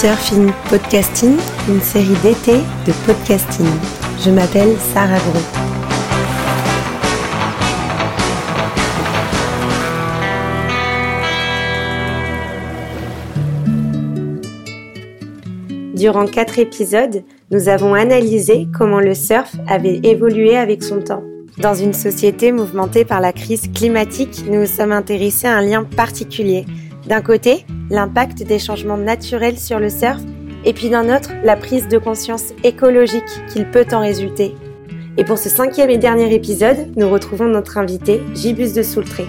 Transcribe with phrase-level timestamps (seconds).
[0.00, 1.36] Surfing Podcasting,
[1.68, 2.54] une série d'été
[2.86, 3.66] de podcasting.
[4.24, 5.38] Je m'appelle Sarah Gros.
[15.94, 21.22] Durant quatre épisodes, nous avons analysé comment le surf avait évolué avec son temps.
[21.58, 25.84] Dans une société mouvementée par la crise climatique, nous nous sommes intéressés à un lien
[25.84, 26.64] particulier.
[27.06, 30.20] D'un côté, l'impact des changements naturels sur le surf,
[30.64, 34.54] et puis d'un autre, la prise de conscience écologique qu'il peut en résulter.
[35.16, 39.24] Et pour ce cinquième et dernier épisode, nous retrouvons notre invité, Gibus de Soultré.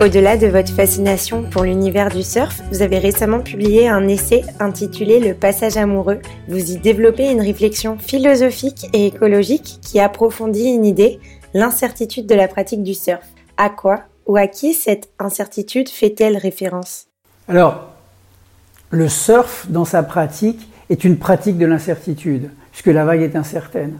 [0.00, 5.18] Au-delà de votre fascination pour l'univers du surf, vous avez récemment publié un essai intitulé
[5.18, 6.20] Le passage amoureux.
[6.46, 11.18] Vous y développez une réflexion philosophique et écologique qui approfondit une idée,
[11.52, 13.26] l'incertitude de la pratique du surf.
[13.56, 17.06] À quoi ou à qui cette incertitude fait-elle référence?
[17.48, 17.88] Alors,
[18.90, 23.98] le surf dans sa pratique est une pratique de l'incertitude, puisque la vague est incertaine.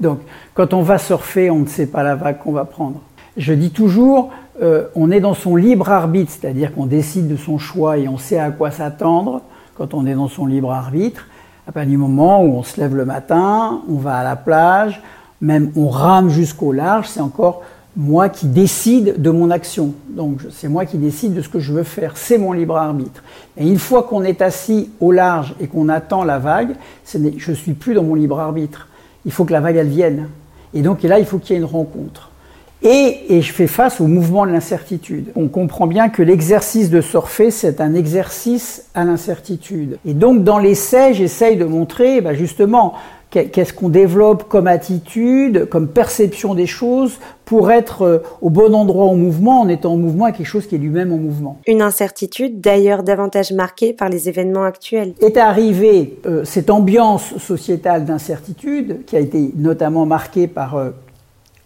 [0.00, 0.20] Donc,
[0.54, 3.02] quand on va surfer, on ne sait pas la vague qu'on va prendre.
[3.36, 4.32] Je dis toujours,
[4.62, 8.18] euh, on est dans son libre arbitre, c'est-à-dire qu'on décide de son choix et on
[8.18, 9.42] sait à quoi s'attendre
[9.76, 11.26] quand on est dans son libre arbitre.
[11.66, 15.02] À partir du moment où on se lève le matin, on va à la plage,
[15.40, 17.62] même on rame jusqu'au large, c'est encore
[17.96, 19.94] moi qui décide de mon action.
[20.08, 23.22] Donc c'est moi qui décide de ce que je veux faire, c'est mon libre arbitre.
[23.56, 27.72] Et une fois qu'on est assis au large et qu'on attend la vague, je suis
[27.72, 28.88] plus dans mon libre arbitre.
[29.24, 30.28] Il faut que la vague elle vienne.
[30.74, 32.30] Et donc là, il faut qu'il y ait une rencontre.
[32.82, 35.32] Et, je fais face au mouvement de l'incertitude.
[35.36, 39.98] On comprend bien que l'exercice de surfer, c'est un exercice à l'incertitude.
[40.06, 42.94] Et donc dans l'essai, j'essaye de montrer bah, justement
[43.30, 49.06] qu'est-ce qu'on développe comme attitude, comme perception des choses pour être euh, au bon endroit
[49.06, 51.58] au mouvement en étant en mouvement à quelque chose qui est lui-même en mouvement.
[51.66, 55.14] Une incertitude d'ailleurs davantage marquée par les événements actuels.
[55.20, 60.90] Est arrivée euh, cette ambiance sociétale d'incertitude qui a été notamment marquée par euh,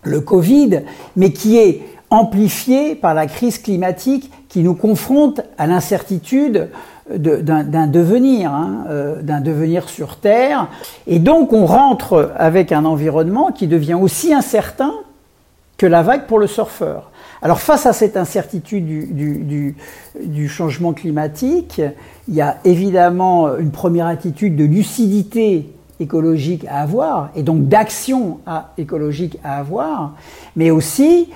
[0.03, 0.83] le Covid,
[1.17, 6.69] mais qui est amplifié par la crise climatique qui nous confronte à l'incertitude
[7.11, 10.69] d'un devenir, hein, euh, d'un devenir sur Terre.
[11.07, 14.93] Et donc on rentre avec un environnement qui devient aussi incertain
[15.79, 17.11] que la vague pour le surfeur.
[17.41, 19.77] Alors face à cette incertitude du,
[20.21, 21.81] du, changement climatique,
[22.27, 25.71] il y a évidemment une première attitude de lucidité
[26.01, 28.39] écologique à avoir, et donc d'action
[28.77, 30.15] écologique à avoir,
[30.57, 31.29] mais aussi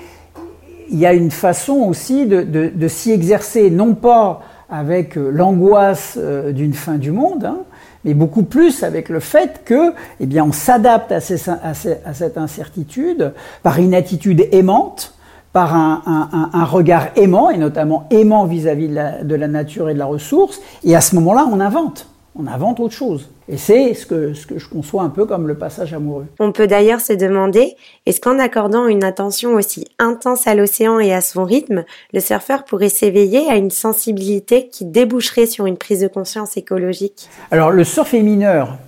[0.91, 6.53] il y a une façon aussi de, s'y exercer, non pas avec euh, l'angoisse euh,
[6.53, 7.59] d'une fin du monde, hein,
[8.05, 13.79] mais beaucoup plus avec le fait que, eh bien, on s'adapte à, cette incertitude par
[13.79, 15.15] une attitude aimante,
[15.53, 20.61] par un, regard aimant, et notamment aimant vis-à-vis de la nature et de la ressource,
[20.83, 23.29] et à ce moment-là, on invente on invente autre chose.
[23.53, 26.25] Et c'est ce que, ce que je conçois un peu comme le passage amoureux.
[26.41, 27.77] On peut d'ailleurs se demander,
[28.07, 32.65] est-ce qu'en accordant une attention aussi intense à l'océan et à son rythme, le surfeur
[32.65, 37.29] pourrait s'éveiller à une sensibilité qui déboucherait sur une prise de conscience écologique?
[37.51, 38.79] Alors le surf est mineur.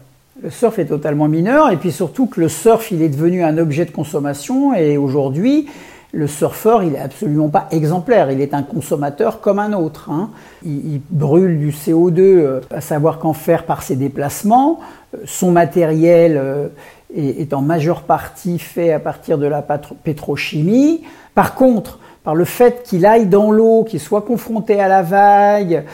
[0.43, 3.59] Le surf est totalement mineur et puis surtout que le surf il est devenu un
[3.59, 5.67] objet de consommation et aujourd'hui
[6.15, 10.11] le surfeur, il n'est absolument pas exemplaire, il est un consommateur comme un autre.
[10.11, 10.31] Hein.
[10.65, 14.79] Il, brûle du CO2 euh, à savoir qu'en faire par ses déplacements.
[15.15, 16.69] Euh, son matériel euh,
[17.15, 21.03] est, en majeure partie fait à partir de la pétrochimie.
[21.35, 25.85] Par contre, par le fait qu'il aille dans l'eau, qu'il soit confronté à la vague,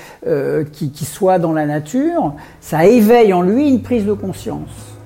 [0.72, 4.99] qu'il soit dans la nature, ça éveille en lui une prise de conscience.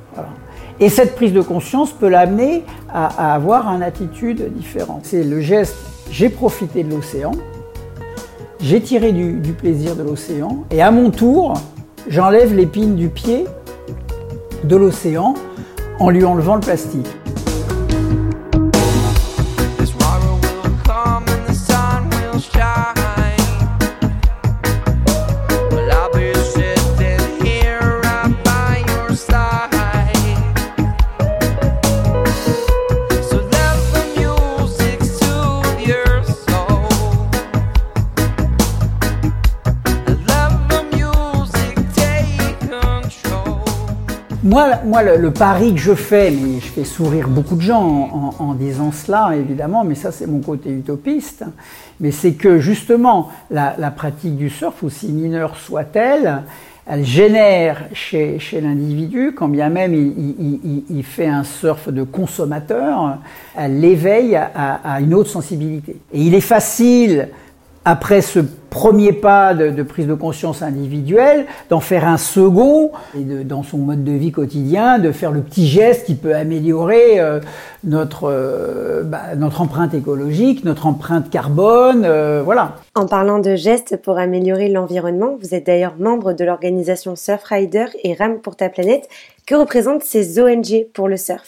[0.80, 5.00] Et cette prise de conscience peut l'amener à, avoir une attitude différente.
[5.04, 5.76] C'est le geste
[6.10, 7.32] j'ai profité de l'océan,
[8.60, 11.54] j'ai tiré du, du, plaisir de l'océan, et à mon tour,
[12.08, 13.46] j'enlève l'épine du pied
[14.62, 15.34] de l'océan
[15.98, 17.08] en lui enlevant le plastique.
[44.44, 48.92] Moi, le, pari que je fais, mais je fais sourire beaucoup de gens en, disant
[48.92, 51.44] cela, évidemment, mais ça c'est mon côté utopiste,
[51.98, 56.42] mais c'est que justement la, pratique du surf, aussi mineure soit-elle,
[56.86, 63.16] elle génère chez, chez l'individu, quand bien même il, fait un surf de consommateur,
[63.56, 65.96] elle l'éveille à, à, une autre sensibilité.
[66.12, 67.30] Et il est facile
[67.84, 68.40] après ce
[68.74, 74.02] premier pas de, prise de conscience individuelle, d'en faire un second, et dans son mode
[74.02, 77.38] de vie quotidien, de faire le petit geste qui peut améliorer euh,
[77.84, 82.74] notre, euh, bah, notre empreinte écologique, notre empreinte carbone, euh, voilà.
[82.96, 88.14] En parlant de gestes pour améliorer l'environnement, vous êtes d'ailleurs membre de l'organisation Surfrider et
[88.14, 89.08] RAM pour ta planète.
[89.46, 91.44] Que représentent ces ONG pour le surf?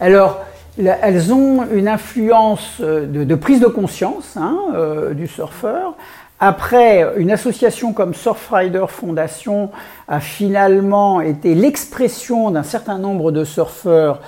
[0.00, 0.40] Alors,
[0.78, 5.94] elles ont une influence euh, de, prise de conscience hein, euh, du surfeur.
[6.38, 9.70] Après, une association comme Surfrider Foundation
[10.08, 14.20] a finalement été l'expression d'un certain nombre de surfeurs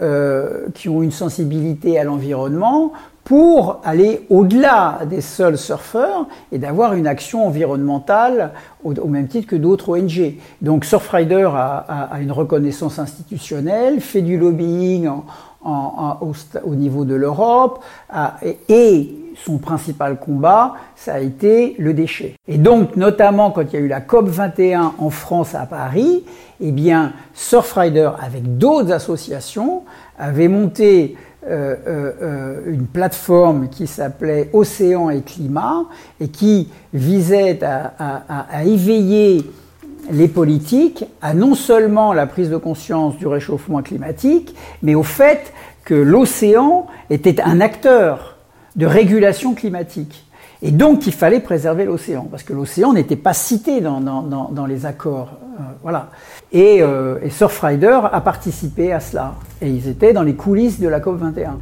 [0.00, 2.92] euh, qui ont une sensibilité à l'environnement
[3.24, 8.52] pour aller au-delà des seuls surfeurs et d'avoir une action environnementale
[8.82, 10.36] au, même titre que d'autres ONG.
[10.62, 15.24] Donc Surfrider a, a, une reconnaissance institutionnelle, fait du lobbying en,
[15.64, 17.82] au, niveau de l'Europe,
[18.58, 22.34] et, son principal combat, ça a été le déchet.
[22.46, 26.24] Et donc, notamment quand il y a eu la COP 21 en France à Paris,
[26.60, 29.84] eh bien, Surfrider, avec d'autres associations,
[30.18, 31.16] avait monté
[31.48, 35.84] euh, euh, euh, une plateforme qui s'appelait Océan et Climat
[36.20, 39.42] et qui visait à, à, à éveiller
[40.10, 45.52] les politiques à non seulement la prise de conscience du réchauffement climatique, mais au fait
[45.84, 48.36] que l'océan était un acteur
[48.76, 50.24] de régulation climatique.
[50.62, 54.84] Et donc il fallait préserver l'océan, parce que l'océan n'était pas cité dans, dans, les
[54.84, 55.38] accords.
[55.58, 56.10] Euh, voilà.
[56.52, 59.34] Et, euh, Surfrider a participé à cela.
[59.62, 61.58] Et ils étaient dans les coulisses de la COP 21.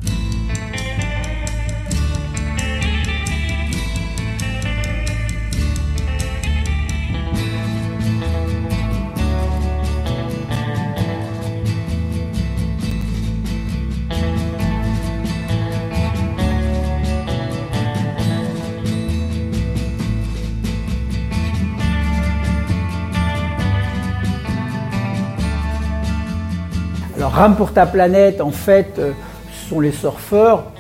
[27.39, 29.13] Rame pour ta planète, en fait, euh,
[29.53, 30.73] ce sont les surfeurs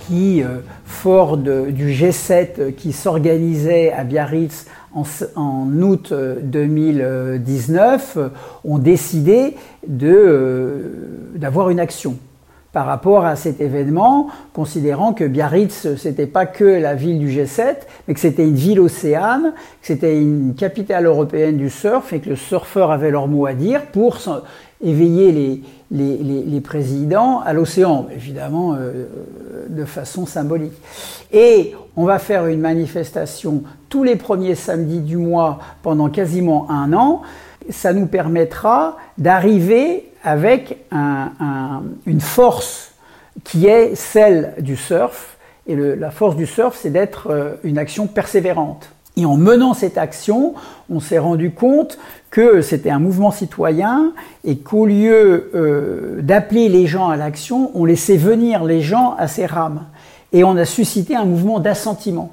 [0.00, 6.12] qui, euh, fort du G7 euh, qui s'organisait à Biarritz en, août
[6.42, 8.18] 2019,
[8.62, 9.56] ont décidé
[9.88, 12.18] d'avoir une action
[12.74, 17.76] par rapport à cet événement, considérant que Biarritz, n'était pas que la ville du G7,
[18.06, 22.30] mais que c'était une ville océane, que c'était une capitale européenne du surf et que
[22.30, 24.18] le surfeur avait leur mot à dire pour
[24.82, 25.62] éveiller les,
[25.92, 29.06] les, les, présidents à l'océan, évidemment euh,
[29.68, 30.72] de façon symbolique.
[31.32, 36.92] Et on va faire une manifestation tous les premiers samedis du mois pendant quasiment un
[36.92, 37.22] an.
[37.70, 42.92] Ça nous permettra d'arriver avec une force
[43.44, 45.36] qui est celle du surf.
[45.66, 48.90] Et la force du surf, c'est d'être euh, une action persévérante.
[49.16, 50.54] Et en menant cette action,
[50.90, 51.98] on s'est rendu compte
[52.30, 54.12] que c'était un mouvement citoyen
[54.44, 59.28] et qu'au lieu euh, d'appeler les gens à l'action, on laissait venir les gens à
[59.28, 59.84] ces rames.
[60.32, 62.32] Et on a suscité un mouvement d'assentiment.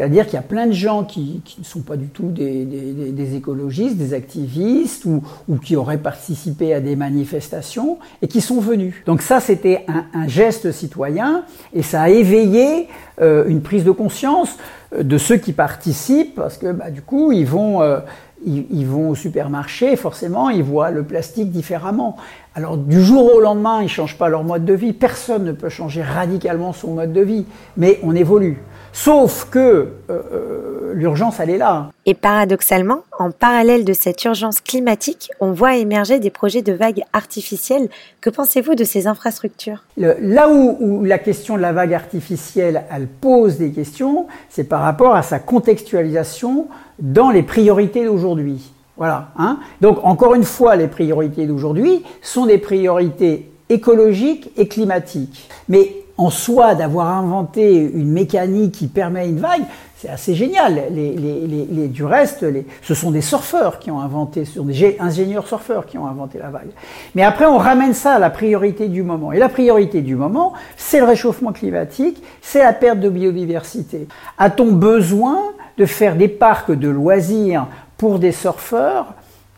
[0.00, 3.98] C'est-à-dire qu'il y a plein de gens qui, ne sont pas du tout des, écologistes,
[3.98, 5.22] des activistes ou,
[5.62, 8.94] qui auraient participé à des manifestations et qui sont venus.
[9.04, 12.88] Donc ça, c'était un, geste citoyen et ça a éveillé
[13.20, 14.56] euh, une prise de conscience
[14.94, 17.82] euh, de ceux qui participent parce que bah, du coup, ils vont...
[17.82, 17.98] Euh,
[18.46, 22.16] ils, vont au supermarché, forcément, ils voient le plastique différemment.
[22.54, 24.94] Alors du jour au lendemain, ils ne changent pas leur mode de vie.
[24.94, 27.44] Personne ne peut changer radicalement son mode de vie,
[27.76, 28.56] mais on évolue.
[28.92, 31.90] Sauf que euh, euh, l'urgence, elle est là.
[32.06, 37.02] Et paradoxalement, en parallèle de cette urgence climatique, on voit émerger des projets de vagues
[37.12, 37.88] artificielles.
[38.20, 39.84] Que pensez-vous de ces infrastructures?
[39.96, 44.80] Là où, où, la question de la vague artificielle, elle pose des questions, c'est par
[44.80, 46.68] rapport à sa contextualisation
[46.98, 48.72] dans les priorités d'aujourd'hui.
[48.96, 49.28] Voilà.
[49.38, 55.48] Hein Donc encore une fois, les priorités d'aujourd'hui sont des priorités écologiques et climatiques.
[55.68, 59.62] Mais en soi, d'avoir inventé une mécanique qui permet une vague,
[59.96, 60.82] c'est assez génial.
[60.92, 62.44] Du reste,
[62.82, 66.38] ce sont des surfeurs qui ont inventé, ce sont des ingénieurs surfeurs qui ont inventé
[66.38, 66.68] la vague.
[67.14, 69.32] Mais après, on ramène ça à la priorité du moment.
[69.32, 74.06] Et la priorité du moment, c'est le réchauffement climatique, c'est la perte de biodiversité.
[74.36, 75.38] A-t-on besoin
[75.78, 79.14] de faire des parcs de loisirs pour des surfeurs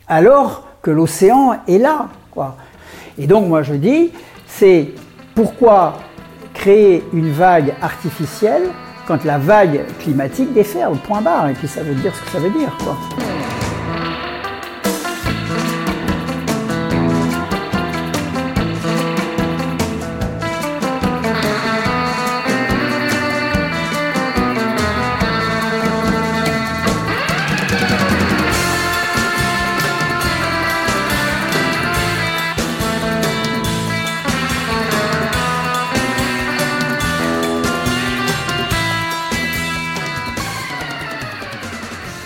[0.07, 2.07] alors que l'océan est là.
[3.17, 4.11] Et donc moi je dis,
[4.47, 4.91] c'est
[5.35, 5.95] pourquoi
[6.63, 8.69] créer une vague artificielle
[9.05, 12.39] quand la vague climatique déferle, point barre, et puis ça veut dire ce que ça
[12.39, 12.71] veut dire.
[12.81, 12.97] Quoi.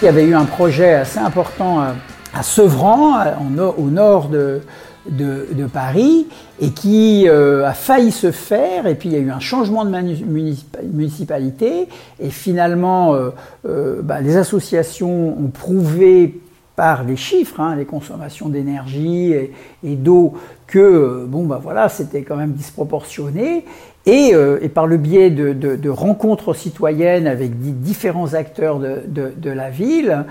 [0.07, 1.81] Y avait eu un projet assez important
[2.33, 3.17] à Sevran,
[3.77, 4.61] au nord de,
[5.73, 6.27] Paris
[6.61, 8.87] et qui euh, a failli se faire.
[8.87, 11.89] Et puis il y a eu un changement de municipalité.
[12.21, 13.31] Et finalement, euh,
[13.67, 16.39] euh, bah, les associations ont prouvé
[16.77, 20.35] par les chiffres, hein, les consommations d'énergie et, d'eau,
[20.67, 23.65] que bon bah voilà, c'était quand même disproportionné.
[24.05, 24.31] Et,
[24.73, 30.25] par le biais de, rencontres citoyennes avec différents acteurs de, la ville,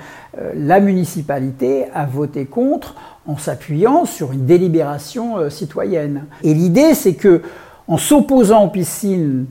[0.55, 2.95] la municipalité a voté contre
[3.27, 6.27] en s'appuyant sur une délibération euh, citoyenne.
[6.45, 7.43] Et l'idée, c'est que
[7.89, 9.47] en s'opposant aux piscines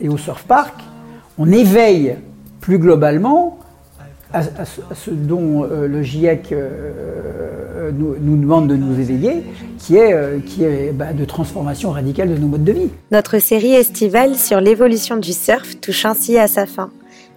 [0.00, 0.74] et au surf park,
[1.38, 2.16] on éveille
[2.60, 3.58] plus globalement
[4.32, 9.42] à, ce, dont euh, le GIEC euh, nous, demande de nous éveiller,
[9.78, 12.90] qui est, qui est bah, de transformation radicale de nos modes de vie.
[13.10, 16.90] Notre série estivale sur l'évolution du surf touche ainsi à sa fin.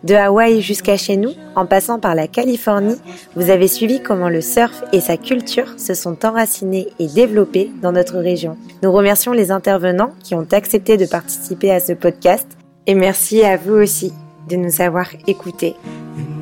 [0.04, 2.96] De Hawaï jusqu'à chez nous, en passant par la Californie,
[3.36, 7.92] vous avez suivi comment le surf et sa culture se sont enracinés et développés dans
[7.92, 8.58] notre région.
[8.82, 12.48] Nous remercions les intervenants qui ont accepté de participer à ce podcast
[12.88, 14.12] et merci à vous aussi
[14.50, 15.76] de nous avoir écoutés.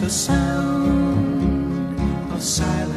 [0.00, 1.98] the sound
[2.34, 2.92] of silence.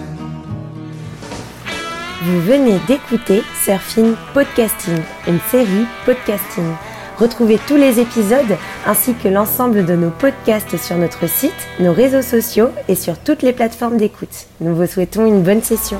[2.24, 6.74] Vous venez d'écouter Surfing Podcasting, une série podcasting.
[7.18, 12.22] Retrouvez tous les épisodes ainsi que l'ensemble de nos podcasts sur notre site, nos réseaux
[12.22, 14.48] sociaux et sur toutes les plateformes d'écoute.
[14.60, 16.00] Nous vous souhaitons une bonne session.